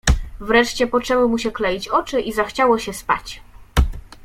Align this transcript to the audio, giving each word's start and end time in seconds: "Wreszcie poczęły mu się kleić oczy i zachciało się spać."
"Wreszcie 0.39 0.87
poczęły 0.87 1.27
mu 1.29 1.37
się 1.37 1.51
kleić 1.51 1.87
oczy 1.87 2.21
i 2.21 2.33
zachciało 2.33 2.79
się 2.79 2.93
spać." 2.93 3.41